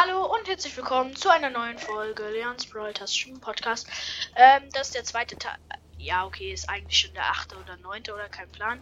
Hallo 0.00 0.26
und 0.26 0.46
herzlich 0.46 0.76
willkommen 0.76 1.16
zu 1.16 1.28
einer 1.28 1.50
neuen 1.50 1.76
Folge 1.76 2.22
Leons 2.30 2.66
Brawl 2.66 2.92
Taschen 2.92 3.40
Podcast. 3.40 3.88
Ähm, 4.36 4.70
das 4.72 4.88
ist 4.88 4.94
der 4.94 5.02
zweite 5.02 5.36
Teil. 5.36 5.58
Ja, 5.96 6.24
okay, 6.24 6.52
ist 6.52 6.68
eigentlich 6.68 6.98
schon 7.00 7.14
der 7.14 7.24
achte 7.24 7.56
oder 7.56 7.76
neunte 7.78 8.14
oder 8.14 8.28
kein 8.28 8.48
Plan. 8.52 8.80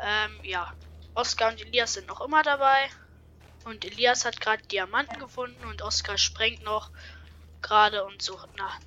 Ähm, 0.00 0.40
ja. 0.42 0.72
Oskar 1.14 1.50
und 1.50 1.60
Elias 1.60 1.92
sind 1.92 2.06
noch 2.06 2.22
immer 2.22 2.42
dabei. 2.42 2.88
Und 3.66 3.84
Elias 3.84 4.24
hat 4.24 4.40
gerade 4.40 4.62
Diamanten 4.62 5.18
gefunden 5.18 5.62
und 5.66 5.82
Oskar 5.82 6.16
sprengt 6.16 6.62
noch 6.62 6.90
gerade 7.60 8.02
und 8.06 8.22
sucht 8.22 8.48
nach. 8.56 8.80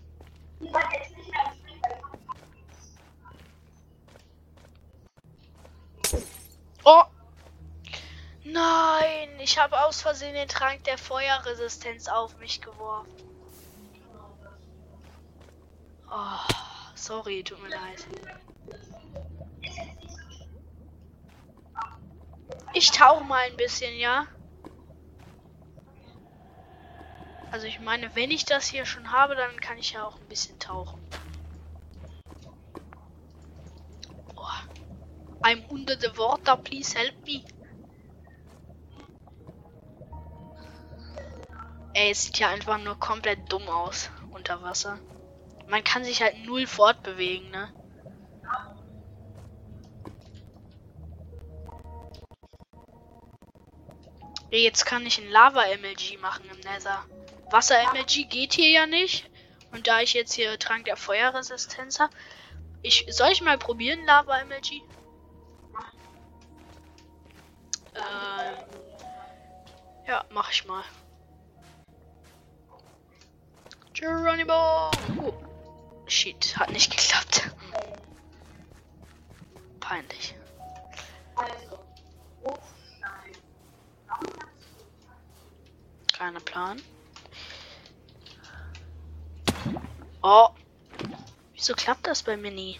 Oh! 6.84 7.04
Nein, 8.52 9.40
ich 9.40 9.58
habe 9.58 9.84
aus 9.84 10.02
Versehen 10.02 10.34
den 10.34 10.48
Trank 10.48 10.84
der 10.86 10.98
Feuerresistenz 10.98 12.08
auf 12.08 12.38
mich 12.38 12.62
geworfen. 12.62 13.12
Oh, 16.10 16.54
sorry, 16.96 17.44
tut 17.44 17.62
mir 17.62 17.70
leid. 17.70 18.08
Ich 22.74 22.92
tauche 22.92 23.24
mal 23.26 23.44
ein 23.50 23.58
bisschen, 23.58 23.98
ja? 23.98 24.28
Also 27.52 27.66
ich 27.66 27.80
meine, 27.82 28.16
wenn 28.16 28.32
ich 28.32 28.46
das 28.46 28.68
hier 28.68 28.86
schon 28.86 29.12
habe, 29.12 29.36
dann 29.36 29.60
kann 29.60 29.78
ich 29.78 29.92
ja 29.92 30.06
auch 30.06 30.18
ein 30.18 30.28
bisschen 30.28 30.58
tauchen. 30.60 31.02
Oh. 34.36 34.46
I'm 35.42 35.68
under 35.70 35.98
the 36.00 36.18
water, 36.18 36.56
please 36.56 36.98
help 36.98 37.16
me. 37.26 37.44
Ey, 41.98 42.12
es 42.12 42.26
sieht 42.26 42.38
ja 42.38 42.50
einfach 42.50 42.78
nur 42.78 42.94
komplett 43.00 43.52
dumm 43.52 43.68
aus 43.68 44.12
unter 44.30 44.62
Wasser. 44.62 45.00
Man 45.68 45.84
kann 45.84 46.04
sich 46.04 46.22
halt 46.22 46.46
null 46.46 46.68
fortbewegen, 46.68 47.50
ne? 47.50 47.74
Jetzt 54.52 54.86
kann 54.86 55.08
ich 55.08 55.18
ein 55.18 55.32
Lava-MLG 55.32 56.20
machen 56.22 56.48
im 56.52 56.60
Nether. 56.60 57.04
Wasser-MLG 57.50 58.30
geht 58.30 58.54
hier 58.54 58.70
ja 58.70 58.86
nicht. 58.86 59.28
Und 59.72 59.88
da 59.88 60.00
ich 60.02 60.14
jetzt 60.14 60.34
hier 60.34 60.60
Trank 60.60 60.86
der 60.86 60.98
Feuerresistenz 60.98 62.00
habe, 62.00 62.16
ich 62.84 63.08
soll 63.10 63.32
ich 63.32 63.42
mal 63.42 63.58
probieren 63.58 64.06
Lava-MLG? 64.06 64.84
Äh, 67.96 68.54
ja, 70.08 70.26
mach 70.30 70.52
ich 70.52 70.64
mal. 70.68 70.84
Geronimo! 74.00 74.92
Oh. 75.18 75.34
Shit, 76.06 76.56
hat 76.56 76.72
nicht 76.72 76.92
geklappt. 76.92 77.50
Peinlich. 79.80 80.36
Keiner 86.14 86.40
Plan. 86.42 86.80
Oh. 90.22 90.50
Wieso 91.54 91.74
klappt 91.74 92.06
das 92.06 92.22
bei 92.22 92.38
mir 92.38 92.52
nie? 92.52 92.80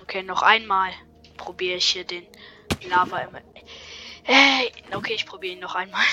Okay, 0.00 0.22
noch 0.22 0.42
einmal 0.42 0.92
probiere 1.36 1.76
ich 1.76 1.90
hier 1.90 2.04
den 2.04 2.26
Lava. 2.88 3.28
Hey, 4.22 4.72
okay, 4.94 5.12
ich 5.12 5.26
probiere 5.26 5.54
ihn 5.54 5.60
noch 5.60 5.74
einmal. 5.74 6.04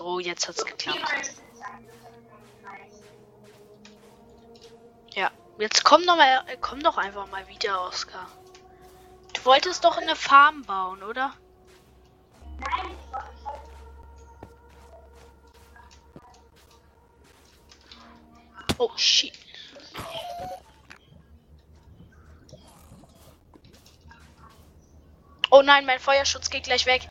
So, 0.00 0.18
jetzt 0.18 0.48
hat's 0.48 0.64
geklappt. 0.64 0.98
Ja, 5.12 5.30
jetzt 5.58 5.84
komm 5.84 6.06
doch 6.06 6.16
mal, 6.16 6.42
komm 6.62 6.82
doch 6.82 6.96
einfach 6.96 7.26
mal 7.26 7.46
wieder, 7.48 7.86
Oscar. 7.86 8.26
Du 9.34 9.44
wolltest 9.44 9.84
doch 9.84 9.98
eine 9.98 10.16
Farm 10.16 10.62
bauen, 10.62 11.02
oder? 11.02 11.34
Oh 18.78 18.92
shit. 18.96 19.34
Oh 25.50 25.60
nein, 25.60 25.84
mein 25.84 26.00
Feuerschutz 26.00 26.48
geht 26.48 26.64
gleich 26.64 26.86
weg. 26.86 27.06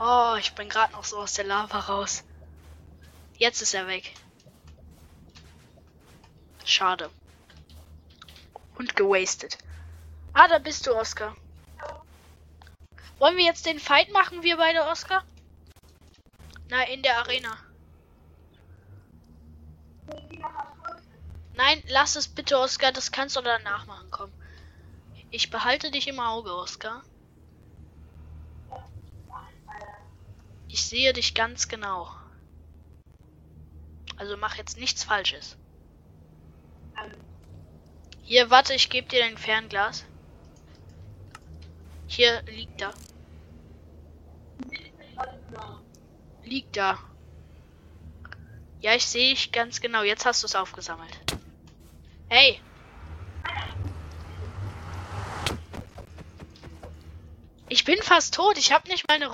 Oh, 0.00 0.34
ich 0.38 0.52
bin 0.54 0.68
gerade 0.68 0.92
noch 0.92 1.04
so 1.04 1.18
aus 1.18 1.34
der 1.34 1.44
Lava 1.44 1.78
raus. 1.78 2.24
Jetzt 3.36 3.62
ist 3.62 3.74
er 3.74 3.86
weg. 3.86 4.14
Schade. 6.64 7.10
Und 8.76 8.96
gewastet. 8.96 9.58
Ah, 10.32 10.48
da 10.48 10.58
bist 10.58 10.86
du, 10.86 10.94
Oscar. 10.94 11.36
Wollen 13.18 13.36
wir 13.36 13.44
jetzt 13.44 13.66
den 13.66 13.78
Fight 13.78 14.10
machen, 14.12 14.42
wir 14.42 14.56
beide, 14.56 14.84
Oscar? 14.84 15.22
Na, 16.68 16.82
in 16.88 17.02
der 17.02 17.18
Arena. 17.18 17.56
Nein, 21.54 21.82
lass 21.86 22.16
es 22.16 22.26
bitte, 22.26 22.58
Oscar. 22.58 22.90
Das 22.90 23.12
kannst 23.12 23.36
du 23.36 23.42
danach 23.42 23.86
machen, 23.86 24.08
komm. 24.10 24.32
Ich 25.30 25.50
behalte 25.50 25.90
dich 25.90 26.08
im 26.08 26.18
Auge, 26.18 26.52
Oscar. 26.52 27.02
Ich 30.74 30.86
sehe 30.86 31.12
dich 31.12 31.34
ganz 31.34 31.68
genau. 31.68 32.10
Also 34.16 34.36
mach 34.36 34.56
jetzt 34.56 34.76
nichts 34.76 35.04
Falsches. 35.04 35.56
Hier, 38.24 38.50
warte, 38.50 38.74
ich 38.74 38.90
gebe 38.90 39.06
dir 39.06 39.20
dein 39.20 39.38
Fernglas. 39.38 40.04
Hier 42.08 42.42
liegt 42.42 42.80
da. 42.80 42.92
Liegt 46.42 46.76
da. 46.76 46.98
Ja, 48.80 48.96
ich 48.96 49.06
sehe 49.06 49.32
dich 49.32 49.52
ganz 49.52 49.80
genau. 49.80 50.02
Jetzt 50.02 50.26
hast 50.26 50.42
du 50.42 50.48
es 50.48 50.56
aufgesammelt. 50.56 51.16
Hey. 52.28 52.60
Ich 57.68 57.84
bin 57.84 58.02
fast 58.02 58.34
tot. 58.34 58.58
Ich 58.58 58.72
habe 58.72 58.88
nicht 58.88 59.06
mal 59.06 59.14
eine 59.14 59.32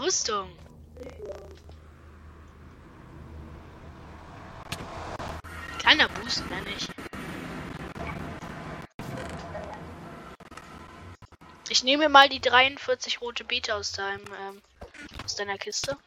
Rüstung. 5.91 6.07
Kleiner 6.07 6.09
Boost, 6.09 6.47
nenne 6.51 6.71
ich. 6.71 6.89
Ich 11.69 11.83
nehme 11.83 12.09
mal 12.09 12.29
die 12.29 12.41
43 12.41 13.21
rote 13.21 13.45
Beete 13.45 13.75
aus 13.75 13.93
deinem, 13.93 14.25
ähm, 14.35 14.63
aus 15.25 15.37
deiner 15.37 15.59
Kiste. 15.59 15.99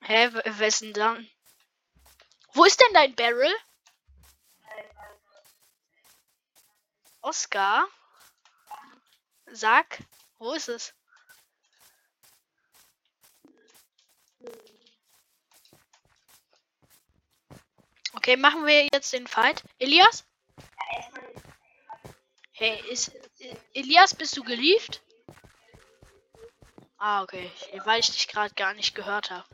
Hä, 0.00 0.30
wessen 0.58 0.92
dann? 0.92 1.28
Wo 2.52 2.64
ist 2.64 2.80
denn 2.80 2.92
dein 2.92 3.14
Barrel? 3.14 3.52
Oscar? 7.22 7.88
Sag, 9.46 9.98
wo 10.38 10.52
ist 10.52 10.68
es? 10.68 10.94
Okay, 18.24 18.38
machen 18.38 18.64
wir 18.64 18.88
jetzt 18.90 19.12
den 19.12 19.26
Fight. 19.26 19.62
Elias? 19.78 20.24
Hey, 22.52 22.82
ist 22.90 23.12
Elias, 23.74 24.14
bist 24.14 24.34
du 24.38 24.42
gelieft? 24.42 25.02
Ah, 26.96 27.22
okay. 27.22 27.52
Weil 27.84 28.00
ich 28.00 28.10
dich 28.10 28.26
gerade 28.26 28.54
gar 28.54 28.72
nicht 28.72 28.94
gehört 28.94 29.30
habe. 29.30 29.44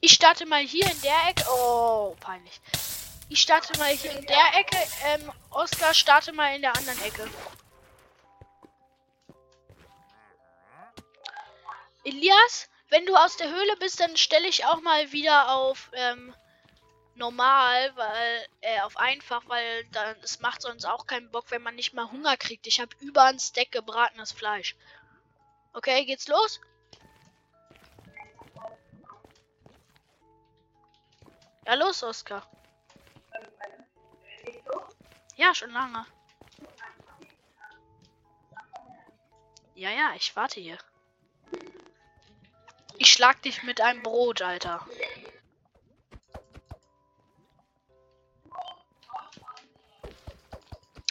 Ich 0.00 0.14
starte 0.14 0.46
mal 0.46 0.62
hier 0.62 0.90
in 0.90 1.00
der 1.02 1.28
Ecke. 1.28 1.44
Oh, 1.50 2.16
peinlich. 2.20 2.58
Ich 3.28 3.42
starte 3.42 3.78
mal 3.78 3.92
hier 3.94 4.12
in 4.12 4.24
der 4.24 4.54
Ecke. 4.54 4.78
Ähm, 5.04 5.30
Oscar, 5.50 5.92
starte 5.92 6.32
mal 6.32 6.56
in 6.56 6.62
der 6.62 6.74
anderen 6.74 7.02
Ecke. 7.02 7.30
Elias, 12.04 12.70
wenn 12.94 13.06
du 13.06 13.16
aus 13.16 13.36
der 13.36 13.50
Höhle 13.50 13.76
bist, 13.80 13.98
dann 13.98 14.16
stelle 14.16 14.46
ich 14.46 14.66
auch 14.66 14.80
mal 14.80 15.10
wieder 15.10 15.50
auf 15.50 15.90
ähm, 15.94 16.32
normal, 17.16 17.90
weil 17.96 18.46
äh, 18.60 18.80
auf 18.82 18.96
einfach, 18.96 19.42
weil 19.48 19.84
dann 19.86 20.16
es 20.22 20.38
macht 20.38 20.62
sonst 20.62 20.84
auch 20.84 21.08
keinen 21.08 21.28
Bock, 21.32 21.46
wenn 21.48 21.60
man 21.60 21.74
nicht 21.74 21.92
mal 21.92 22.08
Hunger 22.12 22.36
kriegt. 22.36 22.68
Ich 22.68 22.78
habe 22.78 22.94
über 23.00 23.24
ein 23.24 23.40
Steak 23.40 23.72
gebratenes 23.72 24.30
Fleisch. 24.30 24.76
Okay, 25.72 26.04
geht's 26.04 26.28
los? 26.28 26.60
Ja, 31.66 31.74
los, 31.74 32.00
Oscar. 32.04 32.46
Ja, 35.34 35.52
schon 35.52 35.72
lange. 35.72 36.06
Ja, 39.74 39.90
ja, 39.90 40.12
ich 40.14 40.36
warte 40.36 40.60
hier. 40.60 40.78
Ich 42.98 43.12
schlag 43.12 43.42
dich 43.42 43.62
mit 43.62 43.80
einem 43.80 44.02
Brot, 44.02 44.42
Alter. 44.42 44.86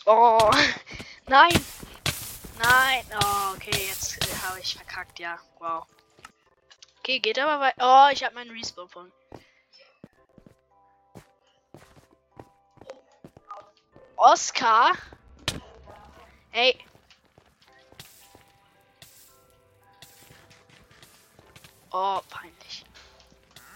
Oh, 0.06 0.52
nein. 1.28 1.54
Nein. 2.60 3.06
Oh, 3.14 3.54
okay, 3.56 3.88
jetzt 3.88 4.18
äh, 4.26 4.48
habe 4.48 4.60
ich 4.60 4.76
verkackt, 4.76 5.20
ja. 5.20 5.40
Wow. 5.60 5.86
Okay, 7.00 7.20
geht 7.20 7.40
aber 7.40 7.60
weiter. 7.60 7.78
Oh, 7.80 8.14
ich 8.14 8.24
habe 8.24 8.36
meinen 8.36 8.52
Respawn-Punkt. 8.52 9.14
Oscar. 14.16 14.94
Hey. 16.52 16.78
Oh, 21.96 22.20
peinlich. 22.28 22.84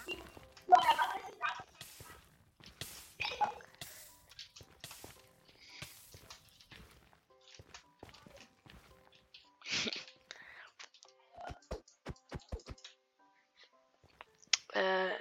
äh. 14.73 15.11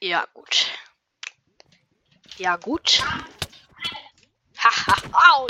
Ja, 0.00 0.26
gut. 0.34 0.66
Ja, 2.36 2.56
gut. 2.56 3.00
Haha! 4.58 5.46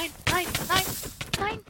Nein, 0.00 0.12
nein, 0.30 0.46
nein, 0.66 0.84
nein. 1.38 1.64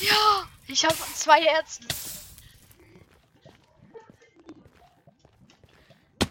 Ja, 0.00 0.48
ich 0.66 0.84
habe 0.84 0.94
zwei 1.14 1.42
Herzen. 1.42 1.88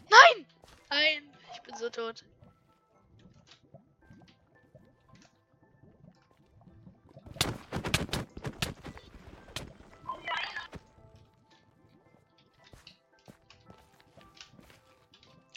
Nein! 0.09 0.45
Nein, 0.91 1.23
ich 1.55 1.61
bin 1.63 1.75
so 1.75 1.89
tot. 1.89 2.23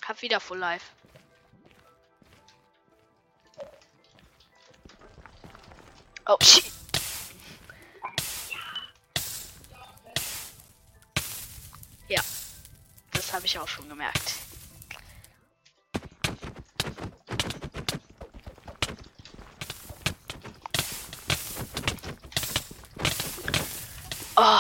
Hab 0.06 0.23
wieder 0.23 0.41
Full 0.41 0.56
Life. 0.59 1.02
Oh 6.32 6.38
shit. 6.40 6.64
Ja, 12.08 12.23
das 13.12 13.32
habe 13.34 13.44
ich 13.44 13.58
auch 13.58 13.69
schon 13.69 13.87
gemerkt. 13.87 14.37
Oh. 24.37 24.58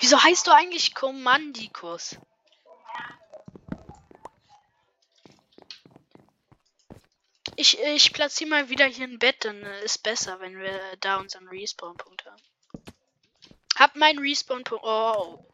Wieso 0.00 0.20
heißt 0.20 0.48
du 0.48 0.50
eigentlich 0.50 0.96
Kommandikus? 0.96 2.16
Ich, 7.74 8.12
platziere 8.12 8.50
mal 8.50 8.68
wieder 8.68 8.86
hier 8.86 9.06
ein 9.06 9.18
Bett, 9.18 9.44
dann 9.44 9.62
äh, 9.62 9.84
ist 9.84 10.02
besser, 10.02 10.40
wenn 10.40 10.58
wir 10.58 10.80
da 11.00 11.16
unseren 11.16 11.48
Respawn-Punkt 11.48 12.24
haben. 12.26 12.42
Hab 13.76 13.96
meinen 13.96 14.18
Respawn-Punkt. 14.18 14.84
Oh. 14.84 15.44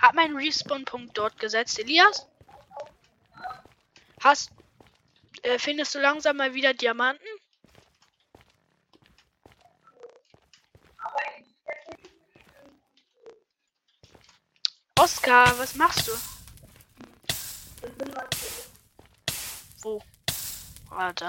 Hab 0.00 0.14
meinen 0.14 0.36
Respawn-Punkt 0.36 1.16
dort 1.16 1.38
gesetzt, 1.38 1.78
Elias? 1.78 2.26
Hast. 4.22 4.50
Äh, 5.42 5.58
findest 5.58 5.94
du 5.94 6.00
langsam 6.00 6.36
mal 6.36 6.54
wieder 6.54 6.74
Diamanten? 6.74 7.26
Oscar, 14.98 15.58
was 15.58 15.74
machst 15.76 16.08
du? 16.08 16.12
Wo? 19.82 20.02
Ah, 20.90 21.12
da. 21.12 21.28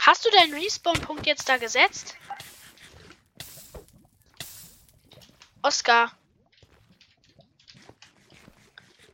Hast 0.00 0.24
du 0.24 0.30
deinen 0.30 0.54
Respawn-Punkt 0.54 1.26
jetzt 1.26 1.48
da 1.48 1.56
gesetzt? 1.56 2.16
Oscar. 5.62 6.10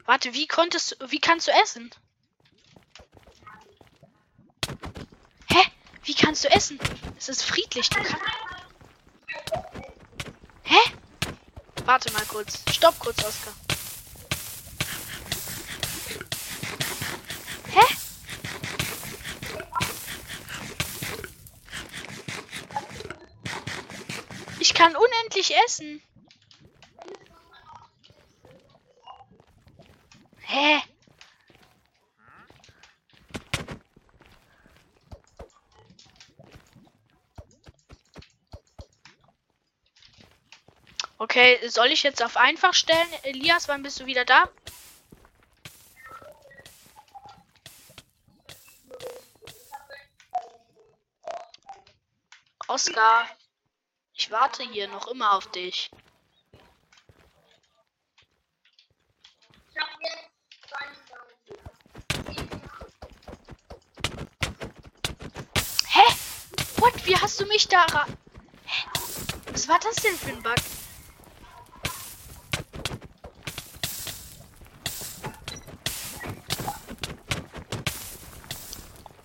Warte, 0.07 0.33
wie 0.33 0.47
konntest 0.47 0.93
du, 0.93 1.11
wie 1.11 1.21
kannst 1.21 1.49
du 1.49 1.53
essen? 1.53 1.91
Hä? 5.49 5.63
Wie 6.05 6.15
kannst 6.15 6.45
du 6.45 6.49
essen? 6.49 6.79
Es 7.19 7.29
ist 7.29 7.43
friedlich, 7.43 7.91
du 7.91 8.03
kannst. 8.03 8.46
Warte 11.97 12.13
mal 12.13 12.27
kurz. 12.27 12.63
Stopp 12.71 12.99
kurz, 12.99 13.25
Oscar. 13.25 13.55
Hä? 17.73 17.97
Ich 24.61 24.75
kann 24.75 24.95
unendlich 24.95 25.55
essen. 25.65 26.03
Hä? 30.43 30.83
Okay, 41.37 41.69
soll 41.69 41.89
ich 41.89 42.03
jetzt 42.03 42.23
auf 42.23 42.39
einfach 42.39 42.73
stellen? 42.73 43.13
Elias, 43.23 43.69
wann 43.69 43.83
bist 43.83 44.01
du 44.01 44.07
wieder 44.07 44.25
da? 44.25 44.49
Oscar, 52.69 53.29
ich 54.15 54.31
warte 54.31 54.63
hier 54.63 54.89
noch 54.89 55.09
immer 55.09 55.35
auf 55.35 55.51
dich. 55.51 55.91
Hä? 65.87 66.15
What? 66.79 67.05
Wie 67.05 67.15
hast 67.15 67.39
du 67.39 67.45
mich 67.45 67.69
da 67.69 67.83
ra 67.85 68.07
Hä? 68.65 68.89
Was 69.53 69.69
war 69.69 69.79
das 69.81 69.97
denn 69.97 70.17
für 70.17 70.31
ein 70.31 70.43
Bug? 70.43 70.55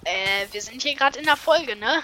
Äh, 0.04 0.41
wir 0.52 0.62
sind 0.62 0.84
hier 0.84 0.96
gerade 0.96 1.20
in 1.20 1.26
der 1.26 1.38
Folge, 1.38 1.76
ne? 1.76 2.04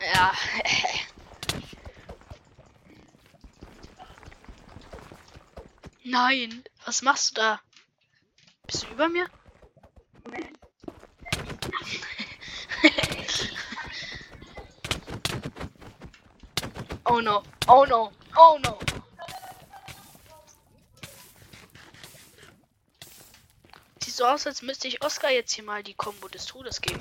Ja. 0.00 0.32
Nein, 6.04 6.62
was 6.84 7.02
machst 7.02 7.32
du 7.32 7.40
da? 7.40 7.60
Bist 8.66 8.84
du 8.84 8.88
über 8.88 9.08
mir? 9.08 9.26
oh 17.04 17.20
no, 17.20 17.42
oh 17.66 17.84
no, 17.86 18.12
oh 18.36 18.58
no. 18.62 18.78
So 24.18 24.26
aus, 24.26 24.46
als 24.48 24.62
müsste 24.62 24.88
ich 24.88 25.02
Oscar 25.04 25.30
jetzt 25.30 25.52
hier 25.52 25.62
mal 25.62 25.82
die 25.84 25.94
Combo 25.94 26.26
des 26.26 26.44
Todes 26.44 26.80
geben. 26.80 27.00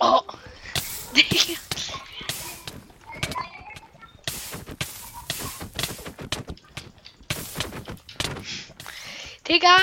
Oh. 0.00 0.20
Digga. 9.46 9.76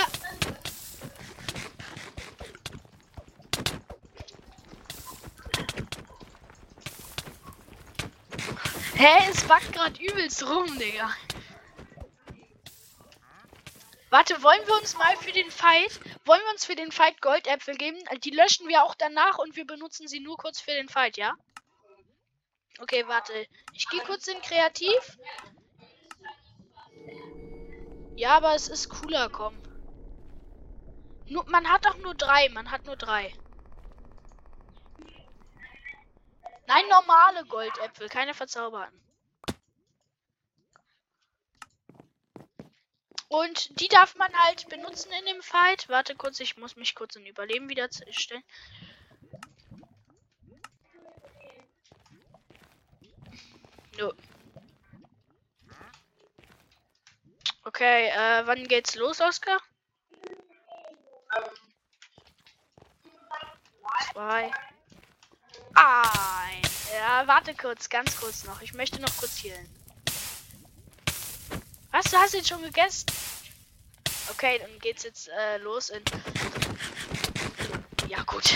Hä, 8.96 9.29
es 9.32 9.44
backt 9.44 9.72
gerade 9.72 10.01
übelst 10.01 10.44
rum, 10.46 10.77
Digga. 10.77 11.10
Warte, 14.10 14.42
wollen 14.42 14.66
wir 14.66 14.76
uns 14.76 14.98
mal 14.98 15.18
für 15.18 15.34
den 15.34 15.52
Fight, 15.52 16.00
wollen 16.26 16.42
wir 16.42 16.52
uns 16.52 16.66
für 16.66 16.76
den 16.76 16.92
Fight 16.94 17.22
Goldäpfel 17.22 17.76
geben? 17.76 17.98
Die 18.24 18.30
löschen 18.30 18.68
wir 18.70 18.84
auch 18.84 18.96
danach 18.96 19.38
und 19.38 19.56
wir 19.58 19.68
benutzen 19.68 20.08
sie 20.08 20.22
nur 20.22 20.38
kurz 20.38 20.62
für 20.62 20.72
den 20.72 20.88
Fight, 20.88 21.18
ja? 21.18 21.34
Okay, 22.80 23.06
warte. 23.08 23.48
Ich 23.74 23.90
gehe 23.90 24.02
kurz 24.02 24.28
in 24.28 24.42
Kreativ. 24.42 25.18
Ja, 28.16 28.38
aber 28.38 28.56
es 28.56 28.68
ist 28.70 28.88
cooler, 28.90 29.30
komm. 29.30 29.62
Nur, 31.28 31.44
man 31.50 31.70
hat 31.70 31.86
doch 31.86 31.98
nur 31.98 32.16
drei, 32.16 32.48
man 32.50 32.72
hat 32.72 32.86
nur 32.86 32.96
drei. 32.96 33.34
Nein, 36.66 36.88
normale 36.90 37.46
Goldäpfel, 37.46 38.08
keine 38.08 38.34
verzauberten. 38.34 39.07
Und 43.29 43.79
die 43.81 43.88
darf 43.89 44.15
man 44.15 44.34
halt 44.43 44.69
benutzen 44.69 45.12
in 45.19 45.25
dem 45.25 45.41
Fight. 45.41 45.89
Warte 45.89 46.15
kurz, 46.15 46.39
ich 46.39 46.57
muss 46.57 46.75
mich 46.75 46.96
kurz 46.96 47.15
in 47.15 47.25
Überleben 47.25 47.67
wieder 47.69 47.89
stellen. 48.12 48.43
No. 53.98 54.13
Okay, 57.63 58.07
äh, 58.10 58.46
wann 58.46 58.63
geht's 58.67 58.96
los, 58.96 59.19
Oscar? 59.19 59.57
Zwei. 64.13 64.51
Ein. 65.74 66.62
Ja, 66.93 67.27
warte 67.27 67.53
kurz, 67.55 67.89
ganz 67.89 68.19
kurz 68.19 68.46
noch. 68.46 68.62
Ich 68.62 68.74
möchte 68.74 69.01
noch 69.01 69.15
kurz 69.17 69.43
healen. 69.43 69.87
Was, 72.08 72.12
du 72.12 72.18
hast 72.20 72.34
ihn 72.36 72.46
schon 72.46 72.62
gegessen? 72.62 73.06
Okay, 74.30 74.60
dann 74.60 74.80
geht's 74.80 75.04
jetzt 75.04 75.28
äh, 75.28 75.58
los 75.58 75.90
in... 75.90 76.02
Ja, 78.08 78.24
gut. 78.24 78.56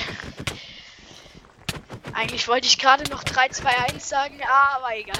Eigentlich 2.13 2.47
wollte 2.47 2.67
ich 2.67 2.77
gerade 2.77 3.03
noch 3.11 3.25
3, 3.25 3.49
2, 3.49 3.69
1 3.91 4.07
sagen, 4.07 4.39
aber 4.43 4.95
egal. 4.95 5.19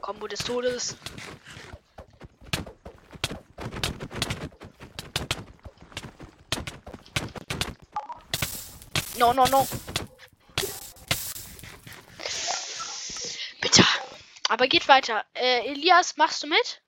Kombo 0.00 0.26
des 0.26 0.40
Todes. 0.40 0.96
No, 9.16 9.32
no, 9.32 9.46
no. 9.46 9.68
Bitte. 13.62 13.84
Aber 14.62 14.68
geht 14.68 14.86
weiter. 14.86 15.24
Äh, 15.34 15.72
Elias, 15.72 16.16
machst 16.16 16.44
du 16.44 16.46
mit? 16.46 16.80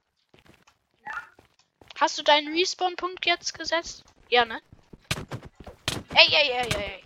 Hast 1.98 2.16
du 2.16 2.22
deinen 2.22 2.56
Respawn-Punkt 2.56 3.26
jetzt 3.26 3.52
gesetzt? 3.52 4.04
Ja, 4.28 4.44
ne? 4.44 4.62
Ey, 6.14 6.28
ey, 6.30 6.50
ey, 6.52 6.68
ey, 6.72 6.84
ey. 6.84 7.04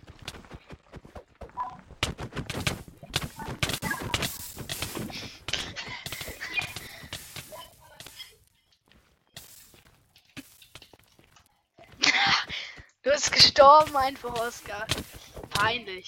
Du 13.01 13.09
bist 13.09 13.31
gestorben 13.31 13.97
einfach, 13.97 14.35
Oscar. 14.35 14.85
Peinlich. 15.49 16.05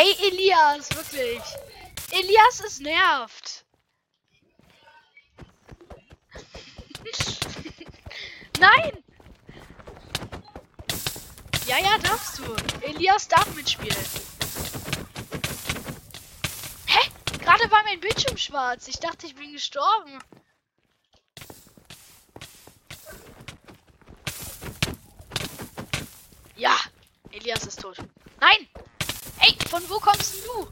Ey, 0.00 0.14
Elias, 0.28 0.88
wirklich. 0.94 1.42
Elias, 2.12 2.60
es 2.64 2.78
nervt. 2.78 3.64
Nein! 8.60 9.02
Ja, 11.66 11.78
ja, 11.78 11.98
darfst 11.98 12.38
du. 12.38 12.44
Elias 12.82 13.26
darf 13.26 13.52
mitspielen. 13.56 14.06
Hä? 16.86 17.10
Gerade 17.40 17.68
war 17.68 17.82
mein 17.82 17.98
Bildschirm 17.98 18.36
schwarz. 18.36 18.86
Ich 18.86 19.00
dachte, 19.00 19.26
ich 19.26 19.34
bin 19.34 19.52
gestorben. 19.52 20.20
Ja, 26.54 26.76
Elias 27.32 27.66
ist 27.66 27.80
tot. 27.80 27.96
Von 29.70 29.86
wo 29.90 30.00
kommst 30.00 30.34
du? 30.46 30.66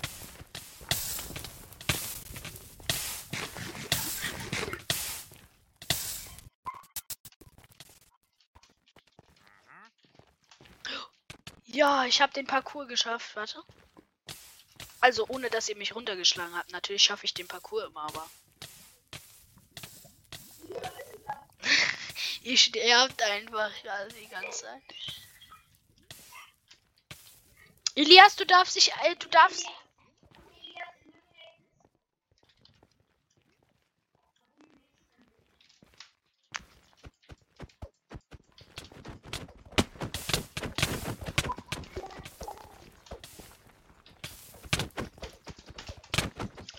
Ja, 11.67 12.07
ich 12.07 12.23
habe 12.23 12.33
den 12.33 12.47
Parcours 12.47 12.89
geschafft. 12.89 13.37
Warte. 13.37 13.63
Also 15.01 15.27
ohne, 15.29 15.51
dass 15.51 15.69
ihr 15.69 15.77
mich 15.77 15.95
runtergeschlagen 15.95 16.57
habt. 16.57 16.73
Natürlich 16.73 17.03
schaffe 17.03 17.27
ich 17.27 17.35
den 17.35 17.47
Parcours 17.47 17.85
immer, 17.85 18.01
aber... 18.01 18.31
ihr 22.45 22.57
sterbt 22.57 23.23
einfach 23.23 23.71
ja, 23.85 24.07
die 24.07 24.27
ganze 24.29 24.63
Zeit. 24.63 24.83
Elias, 27.99 28.37
du 28.37 28.45
darfst 28.45 28.77
dich, 28.77 28.93
äh, 29.05 29.17
du 29.19 29.27
darfst. 29.29 29.65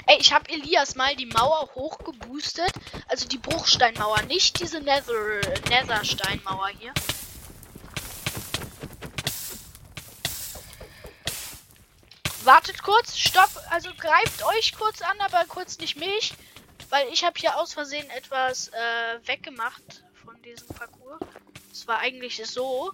Ey, 0.06 0.18
ich 0.20 0.32
habe 0.32 0.48
Elias 0.50 0.96
mal 0.96 1.16
die 1.16 1.26
Mauer 1.26 1.68
hochgeboostet. 1.74 2.72
Also 3.08 3.28
die 3.28 3.40
Bruchsteinmauer, 3.40 4.22
nicht 4.24 4.60
diese 4.60 4.80
Nether, 4.82 5.42
Nethersteinmauer 5.68 6.68
hier. 6.80 6.94
Wartet 12.48 12.82
kurz, 12.82 13.18
stopp, 13.18 13.50
also 13.72 13.90
greift 13.98 14.42
euch 14.46 14.72
kurz 14.72 15.02
an, 15.02 15.20
aber 15.20 15.44
kurz 15.50 15.78
nicht 15.80 15.98
mich, 15.98 16.34
weil 16.90 17.06
ich 17.10 17.26
habe 17.26 17.38
hier 17.38 17.58
aus 17.58 17.74
Versehen 17.74 18.10
etwas 18.12 18.70
äh, 18.70 19.20
weggemacht 19.28 20.06
von 20.14 20.42
diesem 20.44 20.66
Parcours. 20.70 21.20
Es 21.74 21.86
war 21.90 22.00
eigentlich 22.00 22.42
so. 22.46 22.94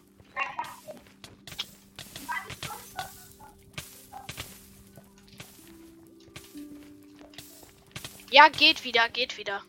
Ja, 8.32 8.50
geht 8.50 8.84
wieder, 8.84 9.08
geht 9.10 9.38
wieder. 9.38 9.64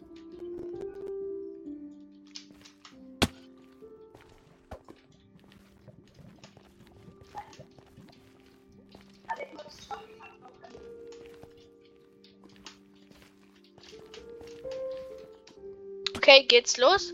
Okay, 16.24 16.46
geht's 16.46 16.78
los? 16.78 17.12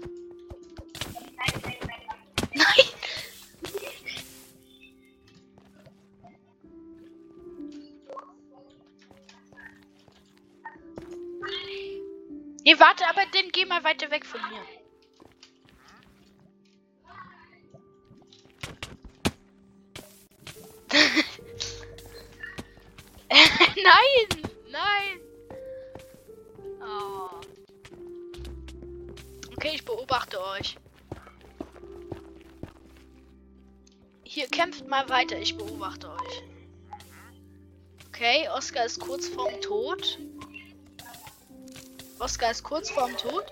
Nein! 2.55 2.65
Nee, 12.63 12.79
warte, 12.79 13.05
aber 13.09 13.23
dann 13.33 13.51
geh 13.51 13.65
mal 13.65 13.83
weiter 13.83 14.11
weg 14.13 14.25
von 14.27 14.41
mir. 14.43 14.80
Okay, 29.61 29.73
ich 29.75 29.85
beobachte 29.85 30.43
euch. 30.43 30.79
Hier 34.25 34.49
kämpft 34.49 34.89
mal 34.89 35.07
weiter, 35.11 35.39
ich 35.39 35.55
beobachte 35.55 36.11
euch. 36.11 36.43
Okay, 38.09 38.49
Oscar 38.49 38.87
ist 38.87 39.01
kurz 39.01 39.29
vorm 39.29 39.61
Tod. 39.61 40.19
Oscar 42.21 42.53
ist 42.53 42.63
kurz 42.63 42.89
vorm 42.89 43.15
Tod. 43.19 43.45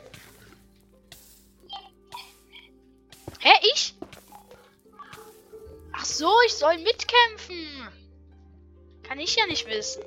Hä, 3.40 3.52
ich? 3.74 3.94
Ach 5.92 6.06
so, 6.06 6.32
ich 6.46 6.54
soll 6.54 6.78
mitkämpfen. 6.78 7.86
Kann 9.02 9.20
ich 9.20 9.36
ja 9.36 9.44
nicht 9.46 9.66
wissen. 9.66 10.02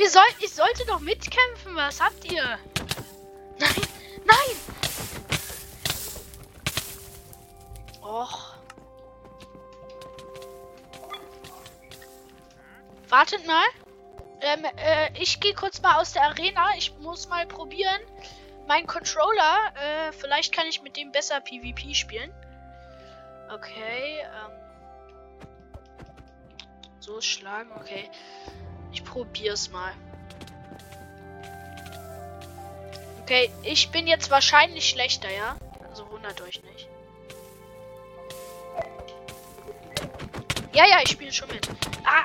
Wir 0.00 0.08
sollten, 0.08 0.42
ich 0.42 0.54
sollte 0.54 0.86
doch 0.86 1.00
mitkämpfen. 1.00 1.76
Was 1.76 2.00
habt 2.00 2.24
ihr? 2.24 2.58
Nein, 3.58 3.82
nein. 4.24 4.56
Och. 8.02 8.56
Wartet 13.10 13.46
mal. 13.46 13.64
Ähm, 14.40 14.64
äh, 14.78 15.10
ich 15.20 15.38
gehe 15.38 15.52
kurz 15.52 15.82
mal 15.82 16.00
aus 16.00 16.14
der 16.14 16.22
Arena. 16.22 16.70
Ich 16.78 16.96
muss 17.00 17.28
mal 17.28 17.46
probieren. 17.46 18.00
Mein 18.66 18.86
Controller, 18.86 19.74
äh, 19.74 20.12
vielleicht 20.12 20.54
kann 20.54 20.66
ich 20.66 20.80
mit 20.80 20.96
dem 20.96 21.12
besser 21.12 21.40
PvP 21.40 21.92
spielen. 21.92 22.32
Okay, 23.52 24.20
ähm. 24.20 24.52
So 27.00 27.20
schlagen, 27.20 27.70
okay. 27.72 28.08
Ich 28.92 29.04
probier's 29.04 29.70
mal. 29.70 29.92
Okay, 33.22 33.50
ich 33.62 33.90
bin 33.90 34.06
jetzt 34.06 34.30
wahrscheinlich 34.30 34.88
schlechter, 34.88 35.30
ja? 35.30 35.56
Also 35.88 36.08
wundert 36.10 36.40
euch 36.40 36.62
nicht. 36.64 36.88
Ja, 40.72 40.86
ja, 40.86 40.98
ich 41.02 41.10
spiele 41.10 41.32
schon 41.32 41.48
mit. 41.48 41.68
Ah! 42.04 42.24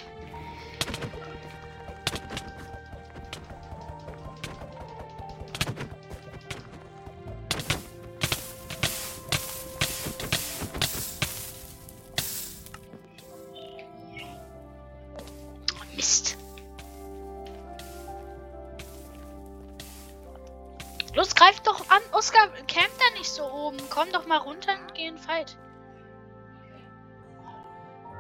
Oskar, 22.16 22.48
camp 22.66 22.92
da 22.98 23.20
nicht 23.20 23.30
so 23.30 23.44
oben. 23.44 23.78
Komm 23.90 24.10
doch 24.14 24.26
mal 24.26 24.38
runter 24.38 24.72
und 24.80 24.94
geh 24.94 25.06
in 25.06 25.18
Fight. 25.18 25.58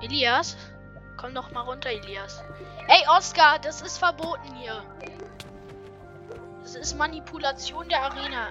Elias? 0.01 0.57
Komm 1.15 1.33
doch 1.33 1.49
mal 1.51 1.61
runter, 1.61 1.91
Elias. 1.91 2.43
Ey, 2.89 3.07
Oskar, 3.07 3.57
das 3.59 3.81
ist 3.81 3.97
verboten 3.97 4.53
hier. 4.55 4.83
Das 6.61 6.75
ist 6.75 6.97
Manipulation 6.97 7.87
der 7.87 8.01
Arena. 8.01 8.49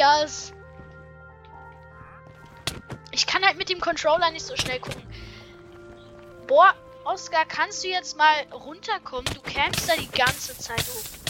Elias. 0.00 0.54
Ich 3.10 3.26
kann 3.26 3.44
halt 3.44 3.58
mit 3.58 3.68
dem 3.68 3.80
Controller 3.80 4.30
nicht 4.30 4.46
so 4.46 4.56
schnell 4.56 4.80
gucken. 4.80 5.02
Boah, 6.46 6.74
Oscar, 7.04 7.44
kannst 7.44 7.84
du 7.84 7.88
jetzt 7.88 8.16
mal 8.16 8.46
runterkommen? 8.50 9.26
Du 9.34 9.42
campst 9.42 9.88
da 9.88 9.96
die 9.96 10.10
ganze 10.10 10.56
Zeit 10.56 10.84
oben. 10.88 11.20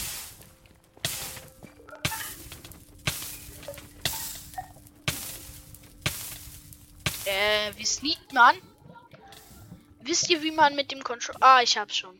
Äh, 7.25 7.71
wie 7.75 7.85
sneakt 7.85 8.31
man? 8.31 8.55
Wisst 9.99 10.29
ihr, 10.29 10.41
wie 10.43 10.51
man 10.51 10.75
mit 10.75 10.91
dem 10.91 11.03
Controller... 11.03 11.39
Ah, 11.41 11.61
ich 11.61 11.77
hab's 11.77 11.97
schon. 11.97 12.17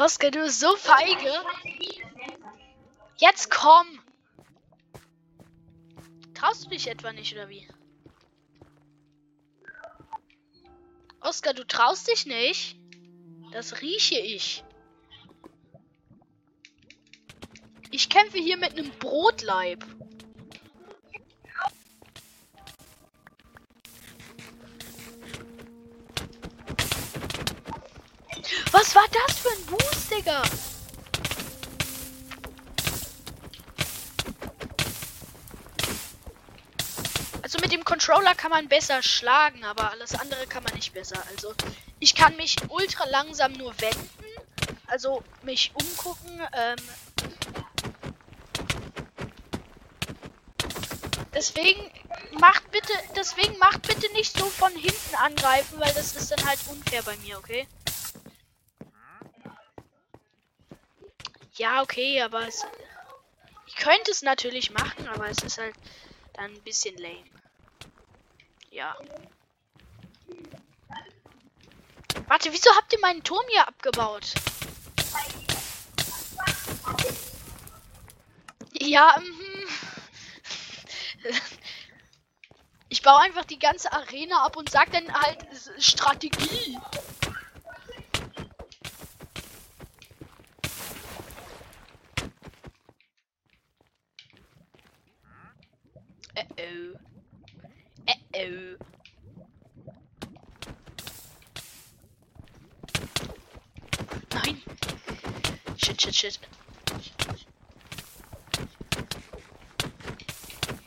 Oskar, 0.00 0.30
du 0.30 0.40
bist 0.40 0.60
so 0.60 0.76
feige. 0.76 1.30
Jetzt 3.18 3.50
komm. 3.50 3.86
Traust 6.32 6.64
du 6.64 6.70
dich 6.70 6.88
etwa 6.88 7.12
nicht, 7.12 7.34
oder 7.34 7.50
wie? 7.50 7.68
Oskar, 11.20 11.52
du 11.52 11.66
traust 11.66 12.08
dich 12.08 12.24
nicht? 12.24 12.76
Das 13.52 13.82
rieche 13.82 14.18
ich. 14.18 14.64
Ich 17.90 18.08
kämpfe 18.08 18.38
hier 18.38 18.56
mit 18.56 18.78
einem 18.78 18.90
Brotleib. 19.00 19.84
Digga? 30.20 30.42
Also 37.42 37.58
mit 37.60 37.72
dem 37.72 37.84
Controller 37.84 38.34
kann 38.34 38.50
man 38.50 38.68
besser 38.68 39.02
schlagen, 39.02 39.64
aber 39.64 39.90
alles 39.90 40.14
andere 40.14 40.46
kann 40.46 40.62
man 40.62 40.74
nicht 40.74 40.92
besser. 40.92 41.22
Also 41.34 41.54
ich 42.00 42.14
kann 42.14 42.36
mich 42.36 42.56
ultra 42.68 43.06
langsam 43.06 43.52
nur 43.54 43.72
wenden. 43.80 44.10
Also 44.88 45.24
mich 45.42 45.72
umgucken. 45.74 46.38
Ähm 46.52 46.76
deswegen 51.34 51.90
macht 52.38 52.70
bitte, 52.70 52.92
deswegen 53.16 53.56
macht 53.56 53.82
bitte 53.82 54.12
nicht 54.12 54.36
so 54.36 54.44
von 54.44 54.72
hinten 54.72 55.14
angreifen, 55.14 55.80
weil 55.80 55.94
das 55.94 56.14
ist 56.14 56.30
dann 56.30 56.46
halt 56.46 56.58
unfair 56.68 57.02
bei 57.04 57.16
mir, 57.16 57.38
okay? 57.38 57.66
Ja, 61.60 61.82
okay, 61.82 62.22
aber 62.22 62.48
es, 62.48 62.64
ich 63.66 63.76
könnte 63.76 64.10
es 64.12 64.22
natürlich 64.22 64.70
machen, 64.70 65.06
aber 65.08 65.28
es 65.28 65.42
ist 65.42 65.58
halt 65.58 65.74
dann 66.32 66.46
ein 66.46 66.62
bisschen 66.62 66.96
lame. 66.96 67.22
Ja. 68.70 68.96
Warte, 72.28 72.50
wieso 72.50 72.74
habt 72.76 72.90
ihr 72.94 73.00
meinen 73.00 73.22
Turm 73.22 73.44
hier 73.50 73.68
abgebaut? 73.68 74.32
Ja, 78.72 79.20
mhm. 79.20 79.68
Ich 82.88 83.02
baue 83.02 83.18
einfach 83.18 83.44
die 83.44 83.58
ganze 83.58 83.92
Arena 83.92 84.46
ab 84.46 84.56
und 84.56 84.70
sag 84.70 84.90
dann 84.92 85.12
halt 85.12 85.46
Strategie. 85.78 86.78
Uh 96.36 96.42
oh. 96.58 96.98
Uh 98.08 98.14
oh. 98.36 98.76
Nein. 104.32 104.62
Shit, 106.00 106.14
shit. 106.14 106.38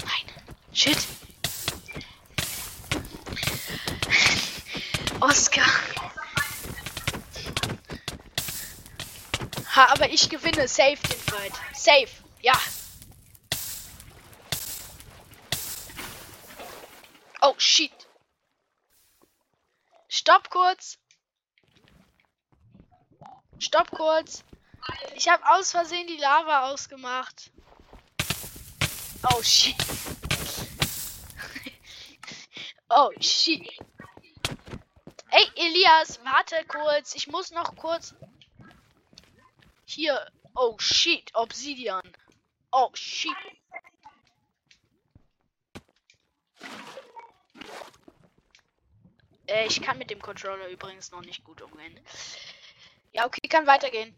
Nein. 0.03 0.25
Shit. 0.73 1.07
Oscar. 5.21 5.65
Ha, 9.75 9.91
aber 9.91 10.09
ich 10.09 10.31
gewinne 10.31 10.67
safe 10.67 10.97
den 11.07 11.19
Fight. 11.19 11.53
Safe. 11.75 12.07
Ja. 12.41 12.59
Oh, 17.41 17.53
shit. 17.59 17.91
Stopp 20.09 20.49
kurz. 20.49 20.97
Stopp 23.59 23.91
kurz. 23.91 24.43
Ich 25.15 25.29
habe 25.29 25.43
aus 25.51 25.71
Versehen 25.71 26.07
die 26.07 26.17
Lava 26.17 26.71
ausgemacht. 26.71 27.51
Oh 29.33 29.41
shit. 29.41 29.75
oh 32.89 33.11
shit. 33.19 33.67
Ey, 35.29 35.47
Elias, 35.55 36.19
warte 36.23 36.63
kurz. 36.67 37.15
Ich 37.15 37.27
muss 37.27 37.51
noch 37.51 37.75
kurz. 37.75 38.15
Hier. 39.85 40.27
Oh 40.55 40.77
shit, 40.79 41.31
Obsidian. 41.33 42.03
Oh 42.71 42.89
shit. 42.93 43.31
Äh, 49.47 49.67
ich 49.67 49.81
kann 49.81 49.97
mit 49.97 50.09
dem 50.09 50.21
Controller 50.21 50.67
übrigens 50.67 51.11
noch 51.11 51.21
nicht 51.21 51.43
gut 51.43 51.61
umgehen. 51.61 51.99
Ja, 53.11 53.25
okay, 53.25 53.47
kann 53.47 53.67
weitergehen. 53.67 54.15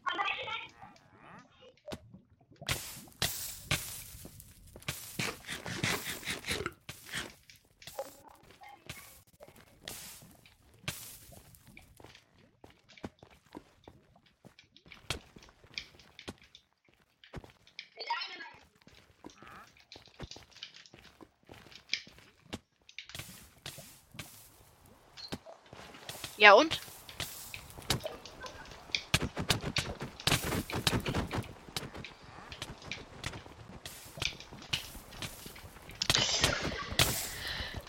Ja 26.45 26.53
und? 26.53 26.79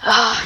Ah. 0.00 0.36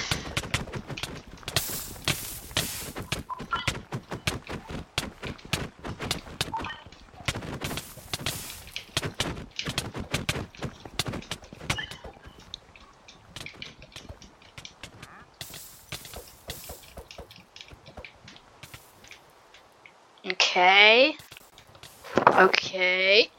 Okay. 20.50 21.16
Okay. 22.26 23.30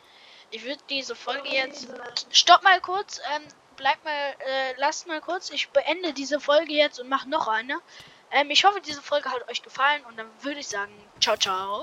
Ich 0.49 0.63
würde 0.63 0.81
diese 0.89 1.15
Folge 1.15 1.49
Stopp 2.31 2.63
mal 2.63 2.79
kurz. 2.81 3.19
Ähm, 3.35 3.43
bleib 3.77 4.03
mal. 4.03 4.35
Äh, 4.39 4.73
lasst 4.77 5.07
mal 5.07 5.21
kurz. 5.21 5.49
Ich 5.49 5.69
beende 5.69 6.13
diese 6.13 6.39
Folge 6.39 6.73
jetzt 6.73 6.99
und 6.99 7.09
mache 7.09 7.29
noch 7.29 7.47
eine. 7.47 7.79
Ähm, 8.31 8.49
ich 8.49 8.63
hoffe, 8.63 8.79
diese 8.81 9.01
Folge 9.01 9.29
hat 9.29 9.49
euch 9.49 9.61
gefallen 9.61 10.03
und 10.05 10.17
dann 10.17 10.27
würde 10.41 10.59
ich 10.59 10.67
sagen, 10.67 10.91
ciao, 11.19 11.35
ciao. 11.37 11.79